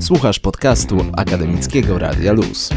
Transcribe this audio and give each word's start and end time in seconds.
Słuchasz 0.00 0.40
podcastu 0.40 0.96
Akademickiego 1.16 1.98
Radia 1.98 2.32
Luz. 2.32 2.70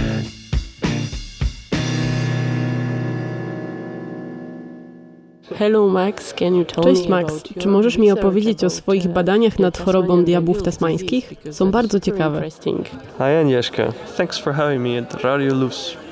Hello 5.55 5.87
Max, 5.87 6.33
can 6.33 6.55
you 6.55 6.65
tell 6.65 6.83
Cześć 6.83 7.07
Max, 7.07 7.43
czy 7.59 7.67
możesz 7.67 7.97
mi 7.97 8.11
opowiedzieć 8.11 8.63
o 8.63 8.69
swoich 8.69 9.07
badaniach 9.07 9.59
nad 9.59 9.77
chorobą 9.77 10.23
diabłów 10.23 10.63
tasmańskich? 10.63 11.33
Są 11.51 11.71
bardzo 11.71 11.99
ciekawe. 11.99 12.49
Hi 13.17 13.23
Agnieszka, 13.41 13.93
thanks 14.17 14.37
for 14.37 14.53
having 14.53 14.81
me 14.83 14.99
at 14.99 15.23
Radio 15.23 15.53
Luz. 15.53 16.02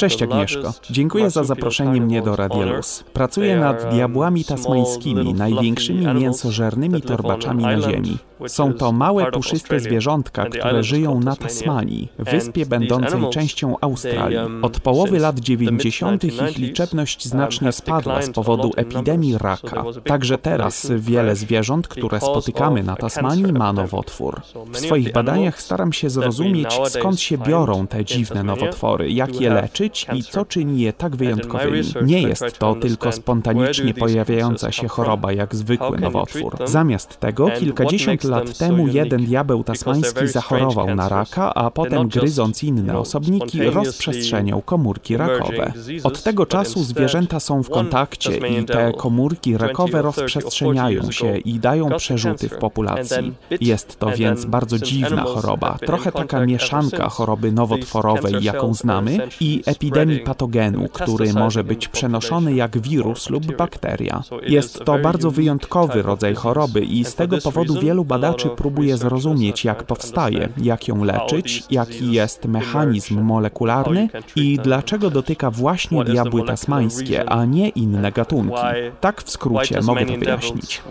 Cześć 0.00 0.22
Agnieszko, 0.22 0.72
dziękuję 0.90 1.30
za 1.30 1.44
zaproszenie 1.44 2.00
mnie 2.00 2.22
do 2.22 2.36
Radia 2.36 2.64
Luz. 2.64 3.04
Pracuję 3.12 3.56
nad 3.56 3.90
diabłami 3.90 4.44
tasmańskimi, 4.44 5.34
największymi 5.34 6.06
mięsożernymi 6.14 7.02
torbaczami 7.02 7.62
na 7.62 7.80
Ziemi. 7.80 8.18
Są 8.46 8.72
to 8.72 8.92
małe, 8.92 9.30
puszyste 9.30 9.80
zwierzątka, 9.80 10.44
które 10.44 10.82
żyją 10.82 11.20
na 11.20 11.36
Tasmanii, 11.36 12.08
wyspie 12.18 12.66
będącej 12.66 13.28
częścią 13.30 13.74
Australii. 13.80 14.38
Od 14.62 14.80
połowy 14.80 15.18
lat 15.18 15.38
90. 15.38 16.24
ich 16.24 16.58
liczebność 16.58 17.26
znacznie 17.26 17.72
spadła 17.72 18.22
z 18.22 18.30
powodu 18.30 18.70
epidemii 18.76 19.38
raka. 19.38 19.84
Także 20.04 20.38
teraz 20.38 20.92
wiele 20.96 21.36
zwierząt, 21.36 21.88
które 21.88 22.20
spotykamy 22.20 22.82
na 22.82 22.96
Tasmanii, 22.96 23.52
ma 23.52 23.72
nowotwór. 23.72 24.40
W 24.72 24.78
swoich 24.78 25.12
badaniach 25.12 25.62
staram 25.62 25.92
się 25.92 26.10
zrozumieć, 26.10 26.78
skąd 26.88 27.20
się 27.20 27.38
biorą 27.38 27.69
te 27.88 28.04
dziwne 28.04 28.42
nowotwory, 28.42 29.12
jak 29.12 29.40
je 29.40 29.50
leczyć 29.50 30.06
i 30.14 30.22
co 30.22 30.44
czyni 30.44 30.80
je 30.80 30.92
tak 30.92 31.16
wyjątkowymi. 31.16 31.82
Nie 32.02 32.22
jest 32.22 32.58
to 32.58 32.74
tylko 32.74 33.12
spontanicznie 33.12 33.94
pojawiająca 33.94 34.72
się 34.72 34.88
choroba 34.88 35.32
jak 35.32 35.54
zwykły 35.54 35.98
nowotwór. 35.98 36.56
Zamiast 36.64 37.20
tego, 37.20 37.50
kilkadziesiąt 37.50 38.24
lat 38.24 38.58
temu 38.58 38.88
jeden 38.88 39.24
diabeł 39.24 39.64
tasmański 39.64 40.28
zachorował 40.28 40.94
na 40.94 41.08
raka, 41.08 41.54
a 41.54 41.70
potem 41.70 42.08
gryząc 42.08 42.62
inne 42.62 42.98
osobniki 42.98 43.62
rozprzestrzeniał 43.62 44.62
komórki 44.62 45.16
rakowe. 45.16 45.72
Od 46.04 46.22
tego 46.22 46.46
czasu 46.46 46.84
zwierzęta 46.84 47.40
są 47.40 47.62
w 47.62 47.70
kontakcie 47.70 48.36
i 48.36 48.64
te 48.64 48.92
komórki 48.92 49.56
rakowe 49.56 50.02
rozprzestrzeniają 50.02 51.10
się 51.10 51.38
i 51.38 51.58
dają 51.58 51.90
przerzuty 51.96 52.48
w 52.48 52.58
populacji. 52.58 53.34
Jest 53.60 53.98
to 53.98 54.10
więc 54.10 54.44
bardzo 54.44 54.78
dziwna 54.78 55.22
choroba, 55.22 55.78
trochę 55.86 56.12
taka 56.12 56.46
mieszanka 56.46 57.08
choroby 57.08 57.52
nowotworowej, 57.60 58.34
jaką 58.40 58.74
znamy, 58.74 59.28
i 59.40 59.62
epidemii 59.66 60.20
patogenu, 60.20 60.88
który 60.92 61.32
może 61.32 61.64
być 61.64 61.88
przenoszony 61.88 62.54
jak 62.54 62.78
wirus 62.78 63.30
lub 63.30 63.56
bakteria. 63.56 64.22
Jest 64.42 64.84
to 64.84 64.98
bardzo 64.98 65.30
wyjątkowy 65.30 66.02
rodzaj 66.02 66.34
choroby 66.34 66.80
i 66.80 67.04
z 67.04 67.14
tego 67.14 67.38
powodu 67.38 67.80
wielu 67.80 68.04
badaczy 68.04 68.48
próbuje 68.48 68.96
zrozumieć, 68.96 69.64
jak 69.64 69.82
powstaje, 69.82 70.48
jak 70.56 70.88
ją 70.88 71.04
leczyć, 71.04 71.62
jaki 71.70 72.12
jest 72.12 72.44
mechanizm 72.44 73.20
molekularny 73.20 74.08
i 74.36 74.58
dlaczego 74.62 75.10
dotyka 75.10 75.50
właśnie 75.50 76.04
diabły 76.04 76.44
tasmańskie, 76.44 77.30
a 77.30 77.44
nie 77.44 77.68
inne 77.68 78.12
gatunki. 78.12 78.54
Tak 79.00 79.22
w 79.22 79.30
skrócie 79.30 79.80
mogę 79.80 80.06
to 80.06 80.16
wyjaśnić. 80.16 80.82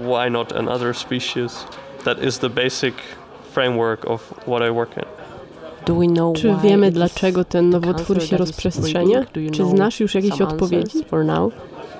That 2.03 2.23
is 2.23 2.40
the 2.40 2.50
basic 2.50 2.95
framework 3.53 4.06
of 4.06 4.34
what 4.47 4.62
I 4.70 4.72
work 4.72 4.97
in. 4.97 5.03
Czy 6.35 6.55
wiemy, 6.63 6.91
dlaczego 6.91 7.45
ten 7.45 7.69
nowotwór 7.69 8.22
się 8.22 8.38
rozprzestrzenia? 8.38 9.25
Czy 9.52 9.66
znasz 9.66 9.99
już 9.99 10.16
jakieś 10.16 10.41
odpowiedzi? 10.41 10.97
answers 10.97 11.09
For 11.09 11.25
now. 11.25 11.53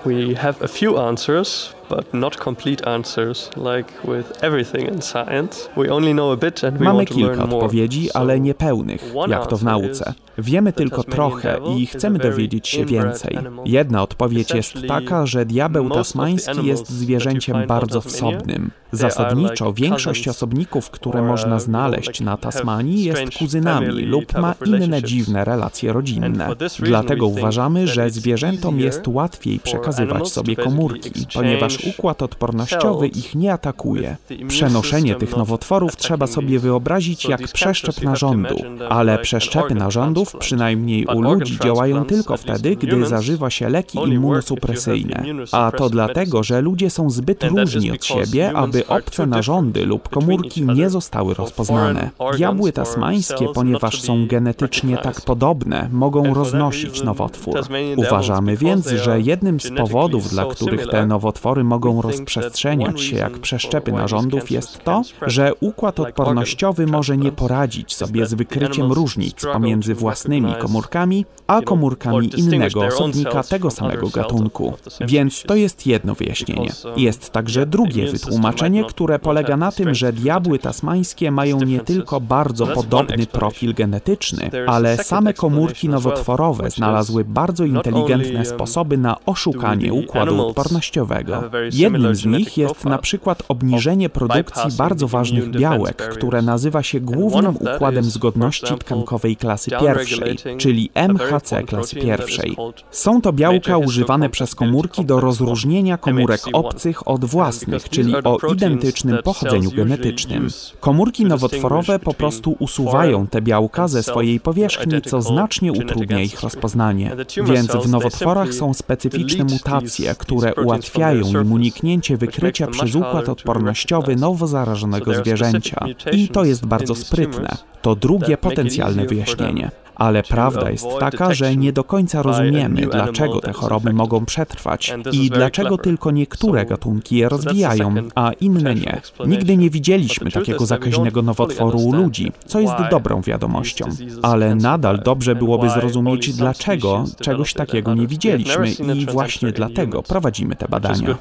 We 0.06 0.36
have 0.36 0.64
a 0.64 0.68
few 0.68 0.98
answers, 0.98 1.74
but 1.90 2.14
not 2.14 2.36
complete 2.36 2.88
answers, 2.88 3.50
like 3.58 3.92
with 4.04 4.44
everything 4.44 4.88
in 4.94 5.02
science. 5.02 5.70
We 5.78 5.94
only 5.94 6.14
know 6.14 6.32
a 6.32 6.38
bit 6.38 6.64
and 6.64 6.78
we 6.78 6.86
Mamy 6.86 6.98
want 6.98 7.10
to 7.10 7.20
learn 7.20 7.38
kilka 7.38 7.56
odpowiedzi, 7.56 8.12
ale 8.12 8.40
niepełnych, 8.40 9.14
jak 9.28 9.48
to 9.48 9.58
w 9.58 9.64
nauce. 9.64 10.14
Wiemy 10.38 10.74
tylko 10.74 11.04
trochę 11.04 11.60
i 11.78 11.86
chcemy 11.86 12.20
dowiedzieć 12.20 12.68
się 12.68 12.86
więcej. 12.86 13.38
Jedna 13.66 14.04
odpowiedź 14.04 14.52
jest 14.52 14.74
taka, 14.88 15.26
że 15.26 15.46
diabeł 15.46 15.90
tasmański 15.90 16.66
jest 16.66 16.90
zwierzęciem 16.90 17.68
bardzo 17.68 18.02
wsobnym. 18.02 18.72
Zasadniczo 18.92 19.74
większość 19.74 20.28
osobników, 20.28 20.90
które 20.90 21.20
or, 21.20 21.28
można 21.28 21.56
uh, 21.56 21.62
znaleźć 21.62 22.22
na 22.22 22.38
Tasmanii, 22.38 23.04
jest 23.04 23.38
kuzynami 23.40 24.02
lub 24.02 24.38
ma 24.38 24.56
inne 24.66 25.04
dziwne 25.04 25.46
relacje 25.46 25.94
rodzinne. 25.94 26.56
Dlatego 26.80 27.28
uważamy, 27.28 27.88
że 27.88 28.10
zwierzętom 28.10 28.80
jest 28.80 29.08
łatwiej 29.08 29.60
przekazywać 29.60 30.30
sobie 30.30 30.56
komórki, 30.56 31.12
ponieważ 31.34 31.86
układ 31.86 32.22
odpornościowy 32.22 33.08
ich 33.08 33.36
nie 33.36 33.54
atakuje. 33.54 34.18
Przenoszenie 34.48 35.16
tych 35.16 35.38
nowotworów 35.38 35.96
trzeba 35.96 36.28
sobie 36.28 36.60
wyobrazić 36.60 37.26
jak 37.26 37.42
przeszczep 37.42 38.02
narządu, 38.02 38.56
ale 38.90 39.18
przeszczepy 39.18 39.76
narządów, 39.76 40.36
przynajmniej 40.40 41.06
u 41.06 41.22
ludzi, 41.22 41.60
działają 41.64 42.06
tylko 42.06 42.38
wtedy, 42.38 42.76
gdy 42.76 43.06
zażywa 43.08 43.50
się 43.50 43.70
leki 43.70 44.00
immunosupresyjne. 44.08 45.24
A 45.52 45.72
to 45.78 45.90
dlatego, 45.90 46.44
że 46.44 46.62
ludzie 46.62 46.90
są 46.90 47.10
zbyt 47.10 47.44
różni 47.44 47.92
od 47.92 48.06
siebie, 48.06 48.52
aby 48.54 48.79
are 48.88 49.00
obce 49.00 49.26
narządy 49.26 49.86
lub 49.86 50.10
komórki 50.10 50.66
nie 50.66 50.90
zostały 50.90 51.34
rozpoznane. 51.34 52.10
Diabły 52.38 52.72
tasmańskie, 52.72 53.48
ponieważ 53.54 54.02
są 54.02 54.28
genetycznie 54.28 54.98
tak 54.98 55.22
podobne, 55.22 55.90
mogą 55.92 56.34
roznosić 56.34 57.04
nowotwór. 57.04 57.62
Uważamy 57.96 58.58
więc, 58.58 58.88
że 58.88 59.22
jednym 59.22 59.60
z 59.60 59.72
powodów, 59.78 60.30
dla 60.30 60.46
których 60.46 60.88
te 60.88 61.06
nowotwory 61.06 61.64
mogą 61.64 62.02
rozprzestrzeniać 62.02 63.02
się 63.02 63.16
jak 63.16 63.40
przeszczepy 63.40 63.92
narządów 63.92 64.52
jest 64.52 64.84
to, 64.84 65.02
że 65.28 65.52
układ 65.60 66.00
odpornościowy 66.00 66.88
może 66.88 67.18
nie 67.18 67.32
poradzić 67.32 67.96
sobie 67.96 68.26
z 68.26 68.34
wykryciem 68.34 68.92
różnic 68.92 69.36
pomiędzy 69.54 69.96
własnymi 69.96 70.56
komórkami, 70.56 71.26
a 71.48 71.62
komórkami 71.62 72.40
innego 72.40 72.86
osobnika 72.86 73.44
tego 73.44 73.72
samego 73.72 74.10
gatunku. 74.10 74.74
Więc 75.02 75.44
to 75.44 75.56
jest 75.56 75.88
jedno 75.88 76.16
wyjaśnienie. 76.16 76.72
Um, 76.86 77.00
Jest 77.00 77.30
także 77.30 77.66
drugie 77.66 78.12
wytłumaczenie, 78.12 78.69
not- 78.70 78.90
które 78.90 79.14
not 79.14 79.22
polega 79.22 79.48
have 79.48 79.58
na 79.58 79.72
tym, 79.72 79.96
że 79.96 80.14
diabły 80.14 80.60
tasmańskie 80.60 81.32
mają 81.32 81.62
nie 81.62 81.80
tylko 81.80 82.22
bardzo 82.22 82.68
podobny 82.68 83.28
profil 83.28 83.74
genetyczny, 83.74 84.50
ale 84.68 84.98
same 84.98 85.34
komórki 85.34 85.90
nowotworowe 85.90 86.70
znalazły 86.70 87.26
bardzo 87.26 87.66
inteligentne 87.66 88.36
um, 88.36 88.46
sposoby 88.46 88.98
na 88.98 89.16
oszukanie 89.26 89.94
układu 89.94 90.48
odpornościowego. 90.48 91.44
Jednym 91.74 92.16
z 92.16 92.26
nich 92.26 92.58
jest 92.58 92.86
na 92.86 92.98
przykład 92.98 93.44
obniżenie 93.48 94.10
produkcji 94.10 94.72
bardzo 94.78 95.08
ważnych 95.08 95.50
białek, 95.50 95.98
które 96.10 96.42
nazywa 96.42 96.84
się 96.84 97.00
głównym 97.00 97.56
układem 97.56 98.04
zgodności 98.04 98.74
tkankowej 98.78 99.36
klasy 99.36 99.72
pierwszej, 99.80 100.38
czyli 100.58 100.90
MHC 100.94 101.64
klasy 101.64 101.96
pierwszej. 101.96 102.58
Są 102.92 103.22
to 103.22 103.34
białka 103.34 103.78
używane 103.78 104.30
przez 104.30 104.56
komórki 104.56 105.06
do 105.06 105.20
rozróżnienia 105.20 105.98
komórek 105.98 106.42
MHC1. 106.42 106.50
obcych 106.54 107.08
od 107.08 107.26
własnych, 107.26 107.90
czyli 107.90 108.16
o 108.24 108.38
identycznym 108.60 109.18
pochodzeniu 109.24 109.72
genetycznym. 109.72 110.48
Komórki 110.80 111.26
nowotworowe 111.26 112.00
po 112.00 112.14
prostu 112.14 112.56
usuwają 112.60 113.28
te 113.28 113.42
białka 113.42 113.88
ze 113.88 114.04
swojej 114.04 114.40
powierzchni, 114.40 115.02
co 115.02 115.22
znacznie 115.22 115.72
utrudnia 115.72 116.22
ich 116.22 116.42
rozpoznanie. 116.42 117.16
Więc 117.46 117.72
w 117.72 117.90
nowotworach 117.90 118.54
są 118.54 118.74
specyficzne 118.74 119.44
mutacje, 119.44 120.16
które 120.16 120.56
ułatwiają 120.56 121.28
im 121.28 121.52
uniknięcie 121.52 122.18
wykrycia 122.18 122.68
przez 122.68 122.96
układ 122.96 123.30
odpornościowy 123.30 124.16
nowo 124.16 124.48
zarażonego 124.48 125.14
zwierzęcia. 125.14 125.86
I 126.12 126.28
to 126.28 126.46
jest 126.46 126.66
bardzo 126.66 126.96
sprytne. 126.96 127.58
To 127.82 127.96
drugie 127.96 128.38
potencjalne 128.38 129.06
wyjaśnienie. 129.06 129.72
Ale 130.00 130.24
prawda 130.24 130.72
jest 130.72 130.88
taka, 131.00 131.34
że 131.34 131.56
nie 131.56 131.74
do 131.74 131.84
końca 131.84 132.22
rozumiemy, 132.22 132.82
dlaczego 132.82 133.40
te 133.42 133.54
choroby 133.54 133.94
mogą 133.94 134.26
przetrwać 134.26 134.94
i 135.12 135.30
dlaczego 135.30 135.78
tylko 135.78 136.12
niektóre 136.12 136.66
gatunki 136.66 137.18
je 137.18 137.30
rozwijają, 137.30 137.94
a 138.16 138.32
inne 138.32 138.76
nie. 138.76 139.02
Nigdy 139.28 139.58
nie 139.58 139.70
widzieliśmy 139.70 140.32
takiego 140.32 140.66
zakaźnego 140.66 141.22
nowotworu 141.22 141.80
u 141.80 141.94
ludzi, 141.94 142.32
co 142.46 142.60
jest 142.60 142.74
dobrą 142.92 143.22
wiadomością. 143.22 143.86
Ale 144.22 144.56
nadal 144.56 145.00
dobrze 145.00 145.36
byłoby 145.36 145.70
zrozumieć, 145.70 146.34
dlaczego 146.34 147.06
czegoś 147.20 147.54
takiego 147.54 147.96
nie 147.96 148.08
widzieliśmy 148.08 148.96
i 148.96 149.06
właśnie 149.06 149.52
dlatego 149.52 150.04
prowadzimy 150.04 150.56
te 150.56 150.68
badania. 150.68 151.18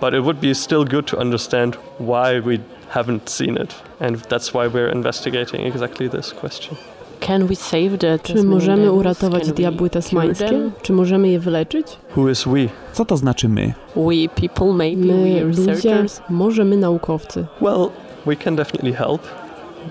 But 0.00 0.14
it 0.14 0.22
would 0.22 0.40
be 0.40 0.54
still 0.54 0.84
good 0.84 1.06
to 1.06 1.16
understand 1.16 1.78
why 2.00 2.40
we 2.40 2.58
haven't 2.94 3.30
seen 3.30 3.56
it. 3.56 3.74
And 4.00 4.28
that's 4.28 4.52
why 4.52 4.68
we're 4.68 4.92
investigating 4.92 5.66
exactly 5.66 6.10
this 6.10 6.32
question. 6.32 6.76
Can 7.20 7.46
we 7.46 7.56
save 7.56 7.98
the 7.98 8.18
Czy 8.18 8.44
możemy 8.44 8.92
uratować 8.92 9.52
diabły 9.52 9.90
tasmańskie? 9.90 10.70
Czy 10.82 10.92
możemy 10.92 11.28
je 11.28 11.40
wyleczyć? 11.40 11.86
Who 12.16 12.30
is 12.30 12.44
we? 12.44 12.68
Co 12.92 13.04
to 13.04 13.16
znaczy 13.16 13.48
my? 13.48 13.74
We 13.96 14.28
people, 14.34 14.72
maybe 14.72 15.06
My, 15.06 15.34
we 15.34 15.40
ludzie, 15.40 15.66
researchers. 15.66 16.20
może 16.30 16.64
my 16.64 16.76
naukowcy. 16.76 17.46
Well, 17.60 17.88
we 18.26 18.36
can 18.36 18.56
definitely 18.56 18.92
help. 18.92 19.22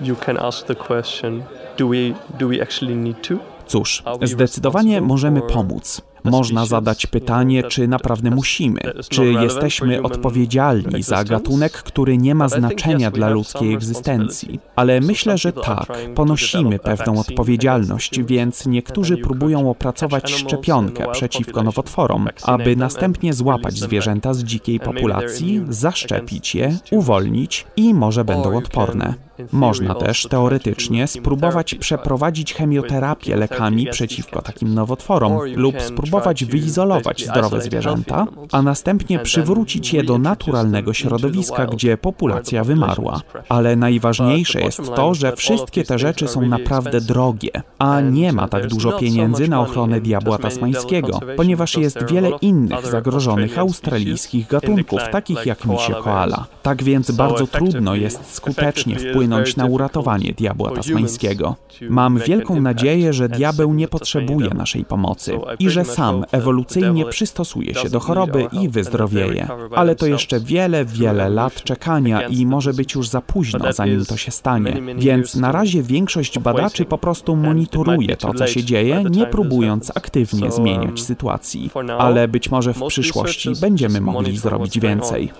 You 0.02 0.16
can 0.16 0.36
ask 0.38 0.66
the 0.66 0.74
question, 0.74 1.42
do 1.78 1.88
we 1.88 1.96
do 2.38 2.48
we 2.48 2.62
actually 2.62 2.96
need 2.96 3.28
to? 3.28 3.34
Cóż, 3.66 4.02
zdecydowanie 4.22 5.00
możemy 5.00 5.42
pomóc. 5.42 6.02
Można 6.30 6.66
zadać 6.66 7.06
pytanie, 7.06 7.62
czy 7.62 7.88
naprawdę 7.88 8.30
musimy, 8.30 8.80
czy 9.08 9.24
jesteśmy 9.24 10.02
odpowiedzialni 10.02 11.02
za 11.02 11.24
gatunek, 11.24 11.72
który 11.72 12.18
nie 12.18 12.34
ma 12.34 12.48
znaczenia 12.48 13.10
dla 13.10 13.28
ludzkiej 13.28 13.74
egzystencji. 13.74 14.60
Ale 14.76 15.00
myślę, 15.00 15.38
że 15.38 15.52
tak, 15.52 15.98
ponosimy 16.14 16.78
pewną 16.78 17.20
odpowiedzialność, 17.20 18.20
więc 18.22 18.66
niektórzy 18.66 19.16
próbują 19.16 19.70
opracować 19.70 20.32
szczepionkę 20.32 21.06
przeciwko 21.12 21.62
nowotworom, 21.62 22.28
aby 22.42 22.76
następnie 22.76 23.32
złapać 23.34 23.78
zwierzęta 23.78 24.34
z 24.34 24.44
dzikiej 24.44 24.80
populacji, 24.80 25.64
zaszczepić 25.68 26.54
je, 26.54 26.78
uwolnić 26.90 27.66
i 27.76 27.94
może 27.94 28.24
będą 28.24 28.56
odporne. 28.56 29.14
Można 29.52 29.94
też 29.94 30.26
teoretycznie 30.30 31.06
spróbować 31.06 31.74
przeprowadzić 31.74 32.54
chemioterapię 32.54 33.36
lekami 33.36 33.86
przeciwko 33.90 34.42
takim 34.42 34.74
nowotworom 34.74 35.38
lub 35.54 35.82
spróbować 35.82 36.15
wyizolować 36.46 37.24
zdrowe 37.24 37.60
zwierzęta, 37.60 38.26
a 38.52 38.62
następnie 38.62 39.18
przywrócić 39.18 39.92
je 39.92 40.04
do 40.04 40.18
naturalnego 40.18 40.92
środowiska, 40.92 41.66
gdzie 41.66 41.96
populacja 41.96 42.64
wymarła. 42.64 43.20
Ale 43.48 43.76
najważniejsze 43.76 44.60
jest 44.60 44.80
to, 44.94 45.14
że 45.14 45.36
wszystkie 45.36 45.84
te 45.84 45.98
rzeczy 45.98 46.28
są 46.28 46.46
naprawdę 46.46 47.00
drogie, 47.00 47.50
a 47.78 48.00
nie 48.00 48.32
ma 48.32 48.48
tak 48.48 48.66
dużo 48.66 48.92
pieniędzy 48.92 49.48
na 49.48 49.60
ochronę 49.60 50.00
diabła 50.00 50.38
tasmańskiego, 50.38 51.20
ponieważ 51.36 51.76
jest 51.76 52.10
wiele 52.10 52.30
innych 52.40 52.86
zagrożonych 52.86 53.58
australijskich 53.58 54.46
gatunków, 54.48 55.00
takich 55.12 55.46
jak 55.46 55.64
misie 55.64 55.94
koala. 56.04 56.46
Tak 56.62 56.82
więc 56.82 57.10
bardzo 57.10 57.46
trudno 57.46 57.94
jest 57.94 58.34
skutecznie 58.34 58.96
wpłynąć 58.98 59.56
na 59.56 59.66
uratowanie 59.66 60.32
diabła 60.32 60.70
tasmańskiego. 60.70 61.56
Mam 61.90 62.18
wielką 62.18 62.60
nadzieję, 62.60 63.12
że 63.12 63.28
diabeł 63.28 63.74
nie 63.74 63.88
potrzebuje 63.88 64.50
naszej 64.50 64.84
pomocy 64.84 65.38
i 65.58 65.70
że 65.70 65.84
sam 66.06 66.24
ewolucyjnie 66.32 67.06
przystosuje 67.06 67.74
się 67.74 67.90
do 67.90 68.00
choroby 68.00 68.48
i 68.52 68.68
wyzdrowieje. 68.68 69.48
Ale 69.74 69.94
to 69.96 70.06
jeszcze 70.06 70.40
wiele, 70.40 70.84
wiele 70.84 71.28
lat 71.28 71.62
czekania 71.62 72.22
i 72.22 72.46
może 72.46 72.72
być 72.72 72.94
już 72.94 73.08
za 73.08 73.20
późno, 73.20 73.72
zanim 73.72 74.04
to 74.04 74.16
się 74.16 74.30
stanie. 74.30 74.82
Więc 74.98 75.34
na 75.34 75.52
razie 75.52 75.82
większość 75.82 76.38
badaczy 76.38 76.84
po 76.84 76.98
prostu 76.98 77.36
monitoruje 77.36 78.16
to, 78.16 78.34
co 78.34 78.46
się 78.46 78.64
dzieje, 78.64 79.04
nie 79.10 79.26
próbując 79.26 79.92
aktywnie 79.94 80.50
zmieniać 80.50 81.02
sytuacji. 81.02 81.70
Ale 81.98 82.28
być 82.28 82.50
może 82.50 82.74
w 82.74 82.86
przyszłości 82.86 83.52
będziemy 83.60 84.00
mogli 84.00 84.38
zrobić 84.38 84.80
więcej. 84.80 85.32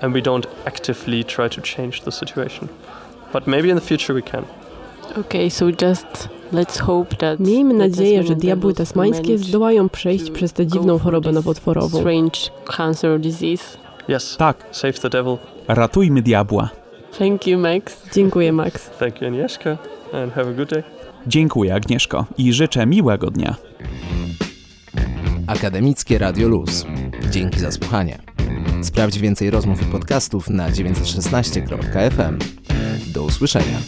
And 0.00 0.14
we 0.14 0.22
don't 0.22 0.46
actively 0.64 1.24
try 1.24 1.50
to 1.50 1.62
change 1.76 1.98
the 2.04 2.12
situation. 2.12 2.68
But 3.32 3.46
maybe 3.46 3.68
in 3.68 3.74
the 3.74 3.80
future 3.80 4.14
we 4.14 4.22
can. 4.22 4.44
Okay, 5.20 5.50
so 5.50 5.66
just 5.70 6.28
let's 6.52 6.80
hope 6.80 7.16
that 7.16 7.40
Miejmy 7.40 7.74
nadzieję, 7.74 8.22
że 8.22 8.36
diabły 8.36 8.74
tasmańskie 8.74 9.38
zdołają 9.38 9.88
przejść 9.88 10.30
przez 10.30 10.52
tę 10.52 10.66
dziwną 10.66 10.98
chorobę 10.98 11.32
nowotworową. 11.32 11.98
strange 12.00 12.38
cancer 12.76 13.20
disease. 13.20 13.78
Yes. 14.08 14.36
Tak, 14.36 14.64
Save 14.72 15.00
the 15.00 15.10
devil. 15.10 15.36
ratujmy 15.68 16.22
diabła. 16.22 16.68
Thank 17.18 17.46
you, 17.46 17.58
Max. 17.58 17.96
Dziękuję, 18.14 18.52
Max. 18.52 18.90
Thank 18.98 19.20
you, 19.22 19.28
Agnieszka, 19.28 19.78
and 20.12 20.32
have 20.34 20.50
a 20.50 20.52
good 20.52 20.70
day. 20.70 20.82
Dziękuję, 21.26 21.74
Agnieszko, 21.74 22.24
i 22.38 22.52
życzę 22.52 22.86
miłego 22.86 23.30
dnia. 23.30 23.54
Akademickie 25.46 26.18
Radio 26.18 26.48
Luz. 26.48 26.84
Dzięki 27.30 27.60
za 27.60 27.72
słuchanie. 27.72 28.18
Sprawdź 28.82 29.18
więcej 29.18 29.50
rozmów 29.50 29.82
i 29.82 29.84
podcastów 29.84 30.50
na 30.50 30.70
916.fm. 30.70 32.38
Do 33.14 33.22
usłyszenia. 33.22 33.78